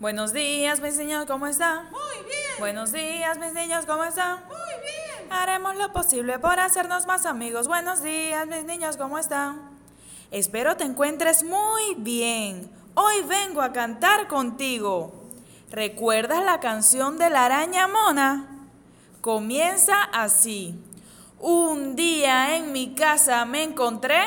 [0.00, 1.84] Buenos días, mis niños, ¿cómo están?
[1.90, 2.58] Muy bien.
[2.58, 4.38] Buenos días, mis niños, ¿cómo están?
[4.46, 5.30] Muy bien.
[5.30, 7.68] Haremos lo posible por hacernos más amigos.
[7.68, 9.60] Buenos días, mis niños, ¿cómo están?
[10.30, 12.70] Espero te encuentres muy bien.
[12.94, 15.12] Hoy vengo a cantar contigo.
[15.70, 18.46] ¿Recuerdas la canción de la araña mona?
[19.20, 20.82] Comienza así.
[21.38, 24.22] Un día en mi casa me encontré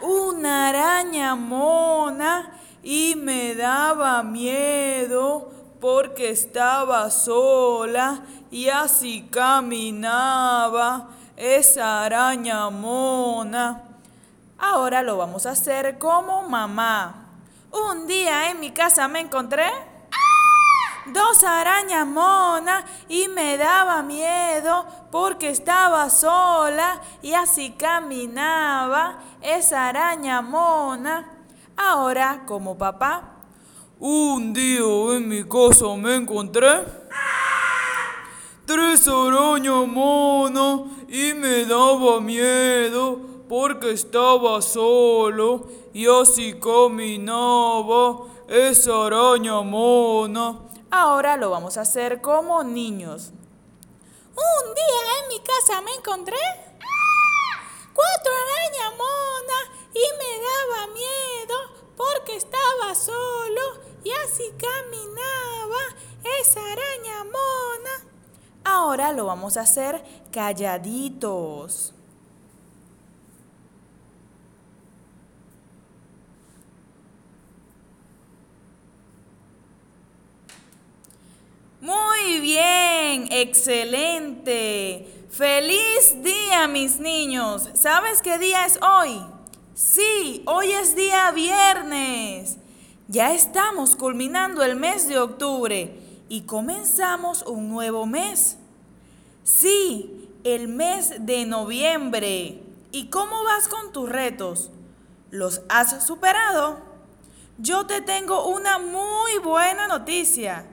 [0.00, 2.53] una araña mona
[2.84, 8.20] y me daba miedo porque estaba sola
[8.50, 13.82] y así caminaba esa araña mona.
[14.58, 17.26] Ahora lo vamos a hacer como mamá.
[17.72, 19.66] Un día en mi casa me encontré
[21.06, 30.40] dos arañas monas y me daba miedo porque estaba sola y así caminaba esa araña
[30.42, 31.30] mona.
[31.76, 33.34] Ahora, como papá,
[33.98, 36.84] un día en mi casa me encontré
[38.66, 49.60] tres arañas monas y me daba miedo porque estaba solo y así caminaba esa araña
[49.62, 50.58] mona.
[50.90, 53.32] Ahora lo vamos a hacer como niños.
[54.36, 56.36] Un día en mi casa me encontré
[62.94, 63.60] solo
[64.04, 65.80] y así caminaba
[66.40, 68.04] esa araña mona.
[68.64, 71.94] Ahora lo vamos a hacer calladitos.
[81.80, 85.26] Muy bien, excelente.
[85.30, 87.68] Feliz día, mis niños.
[87.74, 89.20] ¿Sabes qué día es hoy?
[89.74, 92.56] Sí, hoy es día viernes.
[93.06, 95.94] Ya estamos culminando el mes de octubre
[96.30, 98.56] y comenzamos un nuevo mes.
[99.42, 102.62] Sí, el mes de noviembre.
[102.92, 104.70] ¿Y cómo vas con tus retos?
[105.30, 106.78] ¿Los has superado?
[107.58, 110.64] Yo te tengo una muy buena noticia.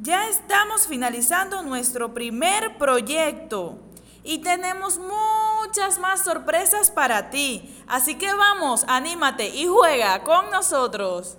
[0.00, 3.76] Ya estamos finalizando nuestro primer proyecto
[4.24, 4.98] y tenemos
[5.64, 7.74] muchas más sorpresas para ti.
[7.86, 11.36] Así que vamos, anímate y juega con nosotros.